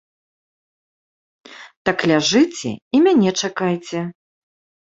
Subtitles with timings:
[1.91, 3.99] Так ляжыце і мяне чакайце.